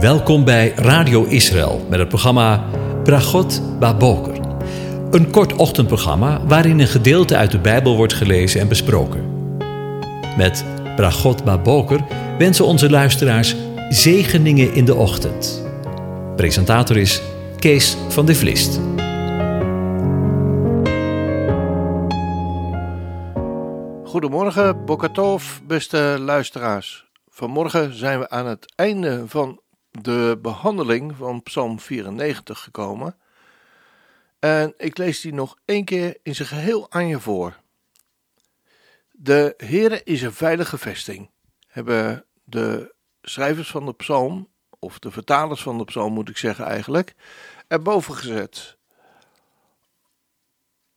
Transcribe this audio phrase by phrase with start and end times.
[0.00, 2.64] Welkom bij Radio Israël met het programma
[3.04, 4.40] Bragot Baboker.
[5.10, 9.56] Een kort ochtendprogramma waarin een gedeelte uit de Bijbel wordt gelezen en besproken.
[10.36, 10.64] Met
[10.96, 12.00] Bragot Baboker
[12.38, 13.56] wensen onze luisteraars
[13.88, 15.66] zegeningen in de ochtend.
[16.36, 17.22] Presentator is
[17.58, 18.80] Kees van de Vlist.
[24.04, 27.06] Goedemorgen, Bokatov, beste luisteraars.
[27.30, 29.60] Vanmorgen zijn we aan het einde van
[30.02, 33.16] de behandeling van Psalm 94 gekomen.
[34.38, 37.56] En ik lees die nog één keer in zijn geheel aan je voor.
[39.10, 41.30] De Heere is een veilige vesting,
[41.66, 46.64] hebben de schrijvers van de psalm, of de vertalers van de psalm moet ik zeggen
[46.64, 47.14] eigenlijk,
[47.68, 48.76] erboven gezet.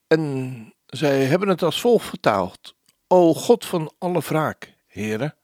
[0.08, 2.75] En zij hebben het als volgt vertaald.
[3.08, 5.36] O God van alle wraak, Heere,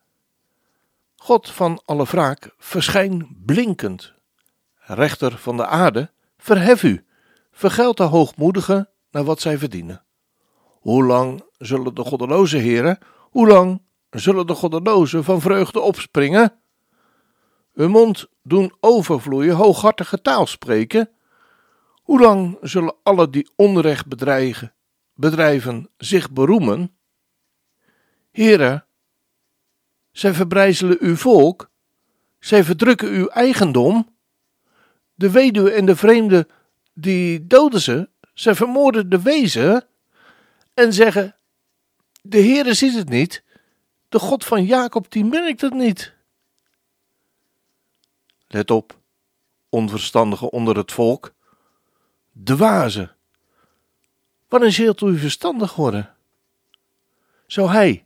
[1.26, 4.12] God van alle wraak, verschijn blinkend.
[4.76, 7.06] Rechter van de aarde, verhef u,
[7.50, 10.04] vergeld de hoogmoedigen naar wat zij verdienen.
[10.80, 16.60] Hoe lang zullen de goddeloze heren, hoe lang zullen de goddelozen van vreugde opspringen?
[17.72, 21.10] Hun mond doen overvloeien, hooghartige taal spreken.
[22.02, 24.74] Hoe lang zullen alle die onrecht bedreigen,
[25.14, 26.96] bedrijven zich beroemen?
[28.30, 28.85] Heren,
[30.16, 31.70] zij verbrijzelen uw volk,
[32.38, 34.16] zij verdrukken uw eigendom.
[35.14, 36.48] De weduwe en de vreemde,
[36.94, 39.86] die doden ze, zij vermoorden de wezen
[40.74, 41.36] en zeggen,
[42.22, 43.44] de Heere ziet het niet,
[44.08, 46.14] de God van Jacob die merkt het niet.
[48.46, 48.98] Let op,
[49.68, 51.34] onverstandigen onder het volk,
[52.44, 53.16] dwazen.
[54.48, 56.14] Wanneer zult u verstandig worden?
[57.46, 58.05] Zou hij,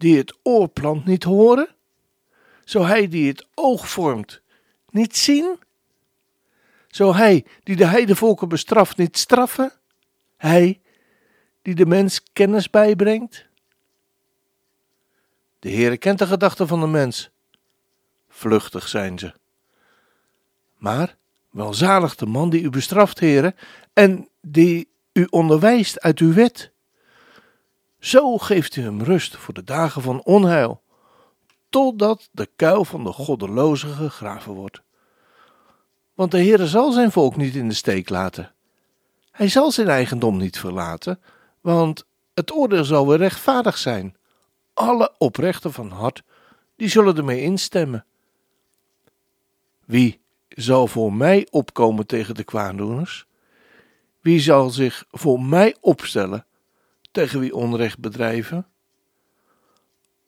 [0.00, 1.68] die het oor plant niet horen?
[2.64, 4.40] Zou hij die het oog vormt
[4.90, 5.58] niet zien?
[6.88, 9.72] Zou hij die de heidevolken bestraft niet straffen?
[10.36, 10.80] Hij
[11.62, 13.46] die de mens kennis bijbrengt?
[15.58, 17.30] De Heere kent de gedachten van de mens.
[18.28, 19.34] Vluchtig zijn ze.
[20.76, 21.16] Maar
[21.50, 23.54] welzalig de man die u bestraft, Heere,
[23.92, 26.70] en die u onderwijst uit uw wet.
[28.00, 30.82] Zo geeft u hem rust voor de dagen van onheil,
[31.68, 34.82] totdat de kuil van de goddelozen gegraven wordt.
[36.14, 38.52] Want de Heere zal zijn volk niet in de steek laten.
[39.30, 41.20] Hij zal zijn eigendom niet verlaten,
[41.60, 44.16] want het oordeel zal weer rechtvaardig zijn.
[44.74, 46.22] Alle oprechten van hart,
[46.76, 48.04] die zullen ermee instemmen.
[49.84, 53.26] Wie zal voor mij opkomen tegen de kwaaddoeners?
[54.20, 56.44] Wie zal zich voor mij opstellen
[57.10, 58.66] tegen wie onrecht bedrijven?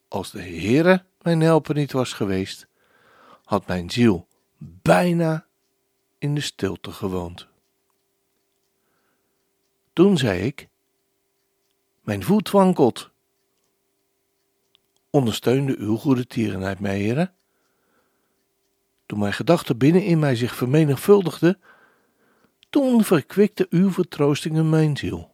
[0.08, 2.66] Als de Heere mijn helper niet was geweest,
[3.44, 4.26] had mijn ziel
[4.58, 5.46] bijna
[6.18, 7.48] in de stilte gewoond.
[9.92, 10.68] Toen zei ik:
[12.00, 13.10] Mijn voet wankelt.
[15.10, 17.30] Ondersteunde uw goede tierenheid mij, Heere?
[19.06, 21.60] Toen mijn gedachten binnen in mij zich vermenigvuldigden,
[22.70, 25.31] toen verkwikte uw vertroostingen mijn ziel.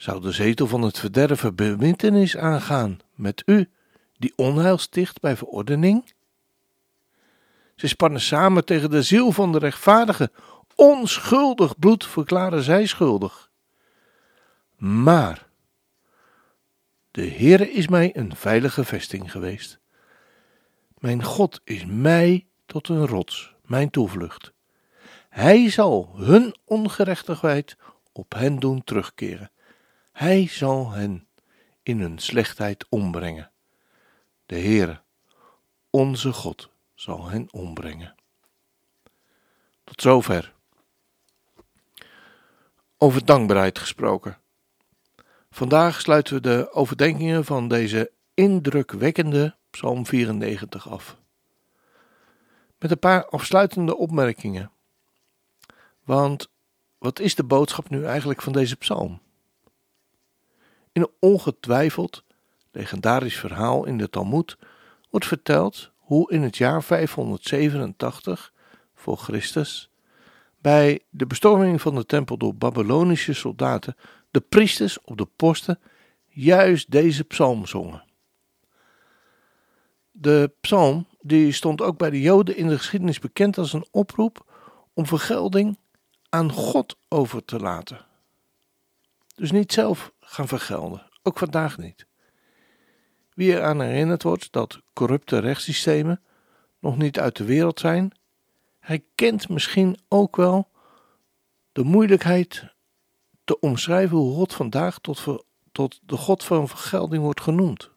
[0.00, 3.70] Zou de zetel van het verderven bemintenis aangaan met u,
[4.18, 6.12] die onheil sticht bij verordening?
[7.76, 10.30] Ze spannen samen tegen de ziel van de rechtvaardige.
[10.74, 13.50] Onschuldig bloed verklaren zij schuldig.
[14.76, 15.46] Maar
[17.10, 19.80] de Heere is mij een veilige vesting geweest.
[20.98, 24.52] Mijn God is mij tot een rots, mijn toevlucht.
[25.28, 27.76] Hij zal hun ongerechtigheid
[28.12, 29.50] op hen doen terugkeren.
[30.12, 31.28] Hij zal hen
[31.82, 33.50] in hun slechtheid ombrengen.
[34.46, 35.00] De Heere,
[35.90, 38.14] onze God, zal hen ombrengen.
[39.84, 40.52] Tot zover.
[42.96, 44.38] Over dankbaarheid gesproken.
[45.50, 51.16] Vandaag sluiten we de overdenkingen van deze indrukwekkende Psalm 94 af.
[52.78, 54.70] Met een paar afsluitende opmerkingen.
[56.04, 56.50] Want
[56.98, 59.20] wat is de boodschap nu eigenlijk van deze psalm?
[60.92, 62.24] In een ongetwijfeld
[62.70, 64.58] legendarisch verhaal in de Talmud
[65.10, 68.52] wordt verteld hoe in het jaar 587
[68.94, 69.90] voor Christus
[70.58, 73.96] bij de bestorming van de tempel door Babylonische soldaten
[74.30, 75.78] de priesters op de posten
[76.26, 78.04] juist deze psalm zongen.
[80.10, 84.44] De psalm die stond ook bij de Joden in de geschiedenis bekend als een oproep
[84.94, 85.78] om vergelding
[86.28, 88.06] aan God over te laten.
[89.34, 92.06] Dus niet zelf gaan vergelden, ook vandaag niet.
[93.34, 96.20] Wie eraan herinnerd wordt dat corrupte rechtssystemen
[96.78, 98.12] nog niet uit de wereld zijn.
[98.78, 100.68] Hij kent misschien ook wel
[101.72, 102.64] de moeilijkheid
[103.44, 105.24] te omschrijven hoe God vandaag tot,
[105.72, 107.90] tot de God van vergelding wordt genoemd.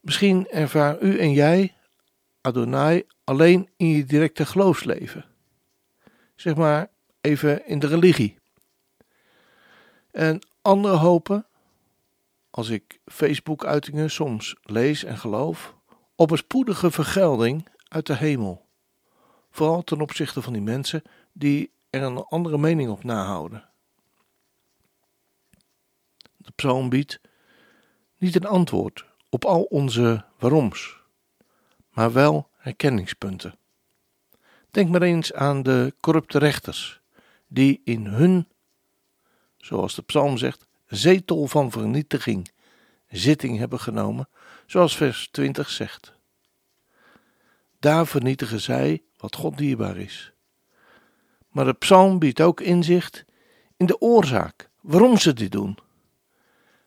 [0.00, 1.76] Misschien ervaar u en jij
[2.40, 5.24] Adonai alleen in je directe geloofsleven.
[6.34, 6.90] Zeg maar
[7.20, 8.38] even in de religie.
[10.10, 11.46] En anderen hopen,
[12.50, 15.74] als ik Facebook-uitingen soms lees en geloof,
[16.14, 18.66] op een spoedige vergelding uit de hemel.
[19.50, 23.68] Vooral ten opzichte van die mensen die er een andere mening op nahouden.
[26.36, 27.20] De psalm biedt
[28.16, 31.00] niet een antwoord op al onze waaroms,
[31.90, 33.58] maar wel herkenningspunten.
[34.70, 37.00] Denk maar eens aan de corrupte rechters,
[37.46, 38.48] die in hun,
[39.58, 42.50] zoals de psalm zegt, zetel van vernietiging
[43.08, 44.28] zitting hebben genomen,
[44.66, 46.12] zoals vers 20 zegt.
[47.78, 50.32] Daar vernietigen zij wat God dierbaar is.
[51.48, 53.24] Maar de psalm biedt ook inzicht
[53.76, 55.78] in de oorzaak waarom ze dit doen.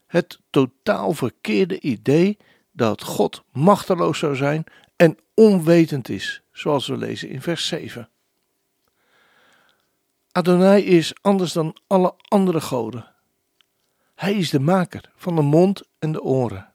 [0.07, 2.37] Het totaal verkeerde idee
[2.71, 4.63] dat God machteloos zou zijn
[4.95, 8.09] en onwetend is, zoals we lezen in vers 7.
[10.31, 13.15] Adonai is anders dan alle andere goden.
[14.15, 16.73] Hij is de maker van de mond en de oren.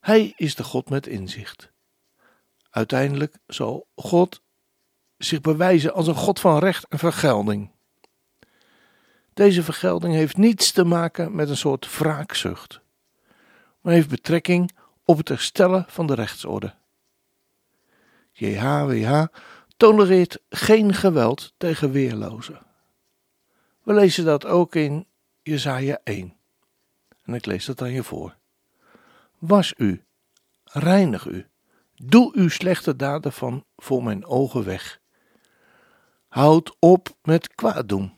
[0.00, 1.72] Hij is de God met inzicht.
[2.70, 4.42] Uiteindelijk zal God
[5.16, 7.70] zich bewijzen als een God van recht en vergelding.
[9.32, 12.80] Deze vergelding heeft niets te maken met een soort wraakzucht,
[13.80, 14.70] maar heeft betrekking
[15.04, 16.74] op het herstellen van de rechtsorde.
[18.32, 19.24] JHWH
[19.76, 22.58] tolereert geen geweld tegen weerlozen.
[23.82, 25.06] We lezen dat ook in
[25.42, 26.36] Jesaja 1.
[27.22, 28.36] En ik lees dat aan je voor.
[29.38, 30.04] Was u,
[30.64, 31.46] reinig u,
[31.94, 35.00] doe uw slechte daden van voor mijn ogen weg.
[36.28, 38.12] Houd op met kwaad doen.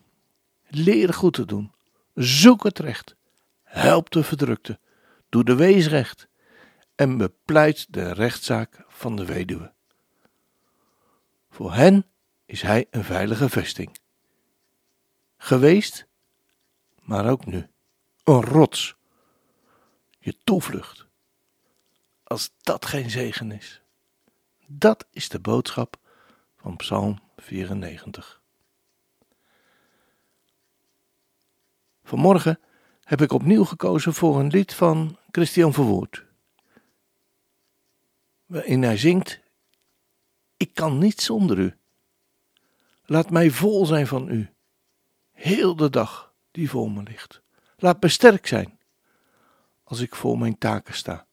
[0.69, 1.73] Leer goed te doen.
[2.15, 3.17] Zoek het recht.
[3.63, 4.79] Help de verdrukte.
[5.29, 6.29] Doe de wees recht.
[6.95, 9.76] En bepleit de rechtszaak van de weduwe.
[11.57, 12.07] Voor hen
[12.45, 13.99] is hij een veilige vesting.
[15.37, 16.07] Geweest,
[17.03, 17.69] maar ook nu.
[18.25, 18.97] Een rots.
[20.19, 21.07] Je toevlucht.
[22.25, 23.83] Als dat geen zegen is.
[24.67, 25.97] Dat is de boodschap
[26.57, 28.41] van Psalm 94.
[32.03, 32.61] Vanmorgen
[33.05, 36.25] heb ik opnieuw gekozen voor een lied van Christian Verwoerd.
[38.47, 39.45] Waarin hij zingt:
[40.57, 41.77] Ik kan niet zonder u.
[43.05, 44.51] Laat mij vol zijn van u.
[45.33, 47.43] Heel de dag die voor me ligt.
[47.77, 48.79] Laat me sterk zijn
[49.85, 51.27] als ik voor mijn taken sta.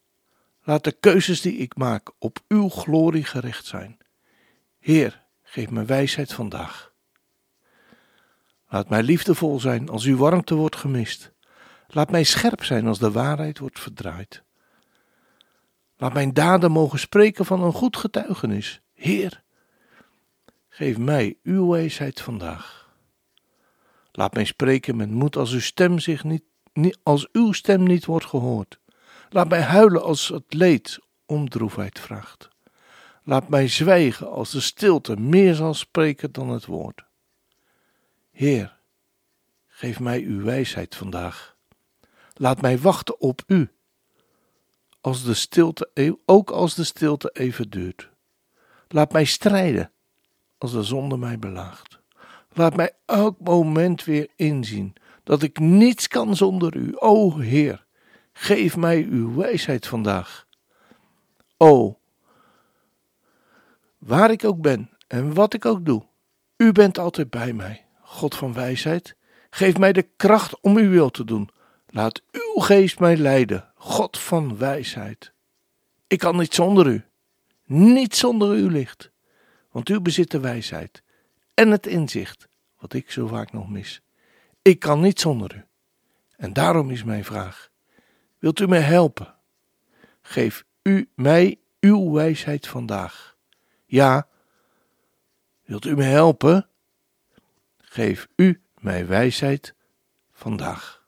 [0.62, 3.98] Laat de keuzes die ik maak op uw glorie gericht zijn.
[4.78, 6.92] Heer, geef me wijsheid vandaag.
[8.68, 11.32] Laat mij liefdevol zijn als uw warmte wordt gemist.
[11.88, 14.42] Laat mij scherp zijn als de waarheid wordt verdraaid.
[15.96, 18.80] Laat mijn daden mogen spreken van een goed getuigenis.
[19.04, 19.42] Heer,
[20.68, 22.94] geef mij uw wijsheid vandaag.
[24.12, 26.44] Laat mij spreken met moed als uw stem zich niet,
[27.02, 28.78] als uw stem niet wordt gehoord.
[29.30, 32.48] Laat mij huilen als het leed om droefheid vraagt.
[33.24, 37.04] Laat mij zwijgen als de stilte meer zal spreken dan het woord.
[38.30, 38.76] Heer,
[39.66, 41.56] geef mij uw wijsheid vandaag.
[42.34, 43.70] Laat mij wachten op u,
[45.00, 48.12] als de stilte, e- ook als de stilte even duurt.
[48.94, 49.92] Laat mij strijden
[50.58, 52.00] als de zonde mij belaagt.
[52.52, 56.92] Laat mij elk moment weer inzien dat ik niets kan zonder u.
[56.94, 57.84] O Heer,
[58.32, 60.46] geef mij uw wijsheid vandaag.
[61.56, 61.98] O,
[63.98, 66.06] waar ik ook ben en wat ik ook doe,
[66.56, 67.86] u bent altijd bij mij.
[68.00, 69.16] God van wijsheid,
[69.50, 71.50] geef mij de kracht om uw wil te doen.
[71.86, 75.32] Laat uw geest mij leiden, God van wijsheid.
[76.06, 77.04] Ik kan niet zonder u,
[77.64, 79.10] niet zonder uw licht,
[79.70, 81.02] want u bezit de wijsheid
[81.54, 84.02] en het inzicht, wat ik zo vaak nog mis.
[84.62, 85.64] Ik kan niet zonder u.
[86.36, 87.70] En daarom is mijn vraag:
[88.38, 89.34] wilt u mij helpen?
[90.22, 93.36] Geef u mij uw wijsheid vandaag.
[93.84, 94.28] Ja,
[95.64, 96.68] wilt u mij helpen?
[97.78, 99.74] Geef u mij wijsheid
[100.32, 101.03] vandaag.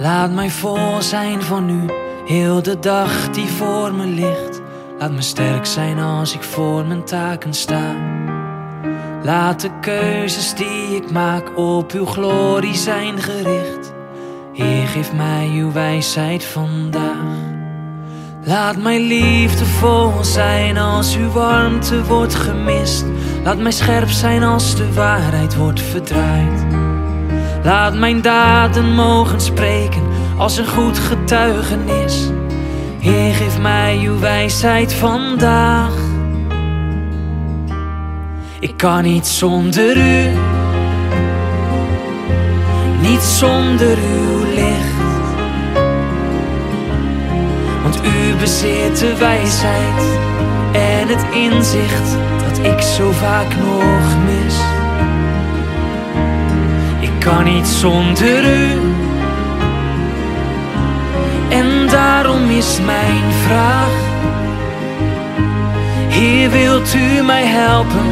[0.00, 1.84] Laat mij vol zijn van u,
[2.26, 4.60] heel de dag die voor me ligt.
[4.98, 7.94] Laat me sterk zijn als ik voor mijn taken sta.
[9.22, 13.92] Laat de keuzes die ik maak op uw glorie zijn gericht.
[14.52, 17.38] Heer, geef mij uw wijsheid vandaag.
[18.44, 23.04] Laat mij liefdevol zijn als uw warmte wordt gemist.
[23.44, 26.79] Laat mij scherp zijn als de waarheid wordt verdraaid.
[27.62, 30.02] Laat mijn daden mogen spreken
[30.38, 32.30] als een goed getuigenis.
[32.98, 35.92] Heer, geef mij uw wijsheid vandaag.
[38.60, 40.36] Ik kan niet zonder u,
[43.00, 44.98] niet zonder uw licht.
[47.82, 50.18] Want u bezit de wijsheid
[50.72, 52.16] en het inzicht
[52.48, 54.29] dat ik zo vaak nog mis.
[57.30, 58.78] Kan niet zonder u.
[61.48, 63.92] En daarom is mijn vraag:
[66.08, 68.06] Heer, wilt u mij helpen?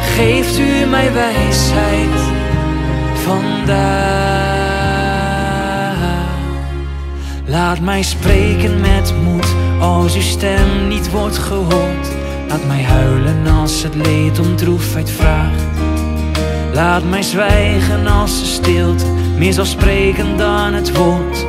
[0.00, 2.20] Geeft u mij wijsheid
[3.14, 3.66] vandaag?
[7.46, 12.08] Laat mij spreken met moed als uw stem niet wordt gehoord.
[12.48, 15.75] Laat mij huilen als het leed om droefheid vraagt.
[16.76, 19.04] Laat mij zwijgen als de stilte
[19.38, 21.46] meer zal spreken dan het woord.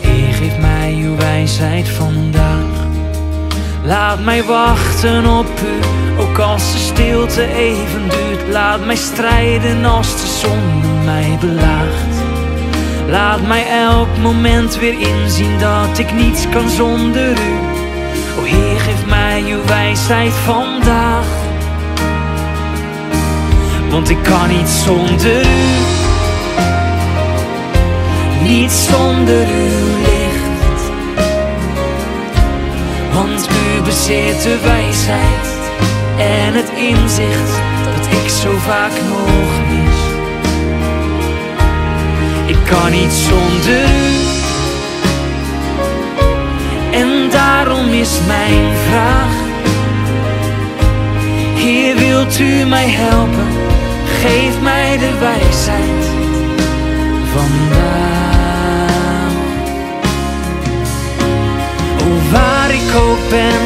[0.00, 2.86] Heer, geef mij uw wijsheid vandaag.
[3.84, 5.86] Laat mij wachten op u,
[6.20, 8.52] ook als de stilte even duurt.
[8.52, 12.16] Laat mij strijden als de zonde mij belaagt.
[13.08, 17.54] Laat mij elk moment weer inzien dat ik niets kan zonder u.
[18.38, 21.39] O Heer, geef mij uw wijsheid vandaag.
[23.90, 25.98] Want ik kan niet zonder u.
[28.42, 30.82] Niet zonder uw licht.
[33.12, 35.46] Want u bezit de wijsheid
[36.18, 37.60] en het inzicht
[37.96, 39.98] dat ik zo vaak nog mis.
[42.46, 44.38] Ik kan niet zonder u.
[46.92, 49.34] En daarom is mijn vraag:
[51.54, 53.69] Heer, wilt u mij helpen?
[54.20, 56.04] Geef mij de wijsheid
[57.34, 58.10] vandaag.
[62.02, 63.60] O, waar ik ook ben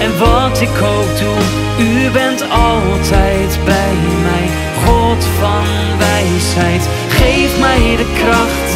[0.00, 1.38] en wat ik ook doe,
[1.86, 4.48] u bent altijd bij mij.
[4.84, 5.64] God van
[5.98, 8.70] wijsheid, geef mij de kracht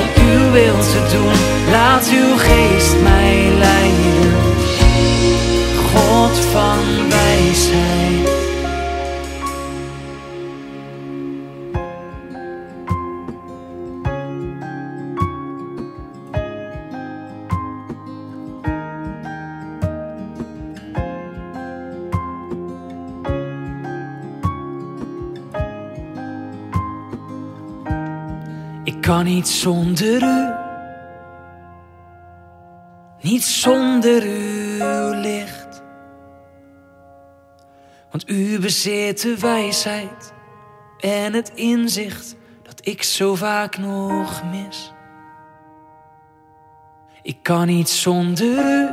[0.00, 1.34] om uw wil te doen.
[1.70, 4.36] Laat uw geest mij leiden.
[5.92, 8.07] God van wijsheid.
[29.08, 30.52] Kan niet zonder u.
[33.20, 35.82] Niet zonder uw licht.
[38.10, 40.32] Want u bezit de wijsheid
[40.98, 44.92] en het inzicht dat ik zo vaak nog mis.
[47.22, 48.88] Ik kan niet zonder u.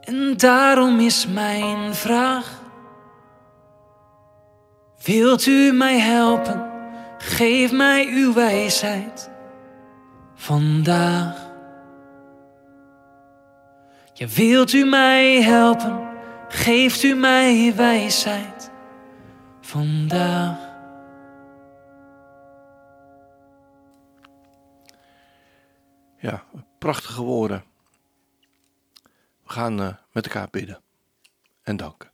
[0.00, 2.62] En daarom is mijn vraag:
[5.02, 6.73] Wilt u mij helpen?
[7.18, 9.30] Geef mij uw wijsheid
[10.34, 11.52] vandaag.
[14.12, 16.08] Ja, wilt u mij helpen?
[16.48, 18.70] Geeft u mij wijsheid
[19.60, 20.72] vandaag.
[26.18, 26.42] Ja,
[26.78, 27.64] prachtige woorden.
[29.42, 30.80] We gaan eh, met elkaar bidden
[31.62, 32.10] en danken.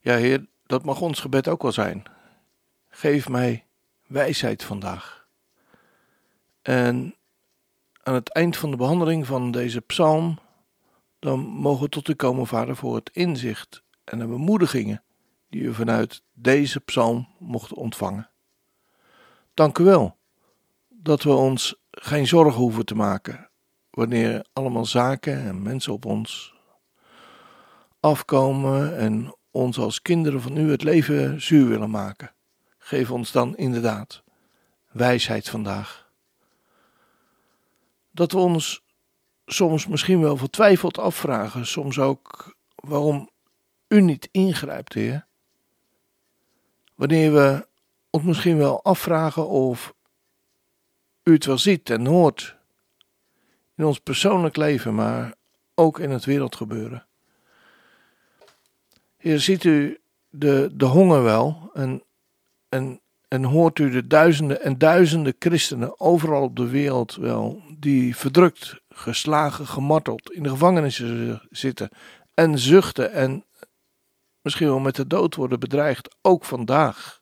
[0.00, 2.02] Ja, Heer, dat mag ons gebed ook wel zijn.
[2.90, 3.66] Geef mij
[4.06, 5.26] wijsheid vandaag.
[6.62, 7.14] En
[8.02, 10.38] aan het eind van de behandeling van deze psalm,
[11.18, 15.02] dan mogen we tot u komen, Vader, voor het inzicht en de bemoedigingen
[15.48, 18.30] die u vanuit deze psalm mochten ontvangen.
[19.54, 20.16] Dank u wel
[20.88, 23.50] dat we ons geen zorgen hoeven te maken
[23.90, 26.54] wanneer allemaal zaken en mensen op ons
[28.00, 32.34] afkomen en ons als kinderen van u het leven zuur willen maken.
[32.90, 34.22] Geef ons dan inderdaad
[34.88, 36.10] wijsheid vandaag.
[38.10, 38.82] Dat we ons
[39.46, 43.30] soms misschien wel vertwijfeld afvragen, soms ook waarom
[43.88, 45.26] u niet ingrijpt, Heer.
[46.94, 47.66] Wanneer we
[48.10, 49.94] ons misschien wel afvragen of
[51.22, 52.56] u het wel ziet en hoort
[53.76, 55.34] in ons persoonlijk leven, maar
[55.74, 57.06] ook in het wereldgebeuren.
[59.16, 62.04] Heer, ziet u de, de honger wel en,
[62.70, 68.16] en, en hoort u de duizenden en duizenden christenen overal op de wereld wel, die
[68.16, 71.88] verdrukt, geslagen, gemarteld in de gevangenissen zitten
[72.34, 73.44] en zuchten en
[74.42, 77.20] misschien wel met de dood worden bedreigd, ook vandaag.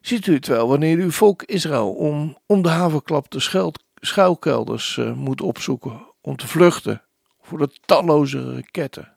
[0.00, 5.12] Ziet u het wel wanneer uw volk Israël om, om de havenklap de schuilkelders uh,
[5.12, 7.02] moet opzoeken om te vluchten
[7.40, 9.16] voor de talloze raketten?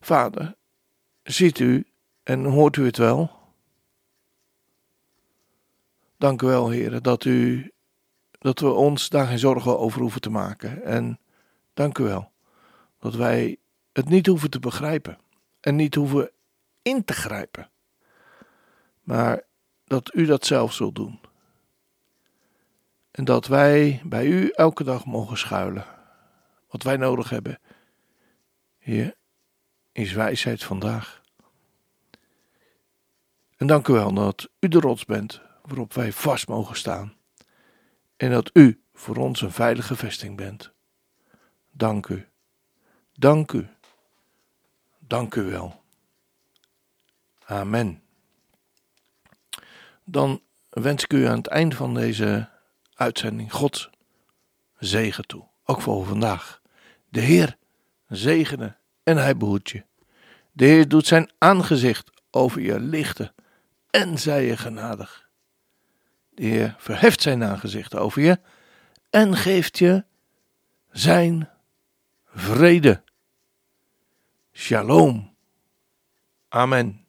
[0.00, 0.56] Vader,
[1.32, 1.86] ziet u
[2.22, 3.38] en hoort u het wel?
[6.16, 7.70] Dank u wel, heren, dat, u,
[8.30, 10.82] dat we ons daar geen zorgen over hoeven te maken.
[10.82, 11.18] En
[11.74, 12.32] dank u wel
[12.98, 13.56] dat wij
[13.92, 15.18] het niet hoeven te begrijpen
[15.60, 16.30] en niet hoeven
[16.82, 17.70] in te grijpen,
[19.00, 19.42] maar
[19.84, 21.20] dat u dat zelf zult doen.
[23.10, 25.86] En dat wij bij u elke dag mogen schuilen.
[26.68, 27.58] Wat wij nodig hebben,
[28.78, 29.16] Heer,
[29.92, 31.19] is wijsheid vandaag.
[33.60, 37.14] En dank u wel dat u de rots bent waarop wij vast mogen staan.
[38.16, 40.72] En dat u voor ons een veilige vesting bent.
[41.70, 42.28] Dank u.
[43.12, 43.68] Dank u.
[44.98, 45.82] Dank u wel.
[47.44, 48.02] Amen.
[50.04, 52.48] Dan wens ik u aan het eind van deze
[52.94, 53.90] uitzending God
[54.78, 55.44] zegen toe.
[55.64, 56.60] Ook voor vandaag.
[57.08, 57.56] De Heer
[58.08, 59.84] zegene en hij behoedt je.
[60.52, 63.34] De Heer doet zijn aangezicht over je lichten
[63.90, 65.28] en zij je genadig.
[66.30, 68.38] De Heer verheft zijn aangezicht over je
[69.10, 70.04] en geeft je
[70.90, 71.48] zijn
[72.34, 73.02] vrede.
[74.52, 75.34] Shalom.
[76.48, 77.04] Amen.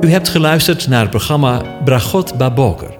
[0.00, 2.99] U hebt geluisterd naar het programma Bragot Baboker.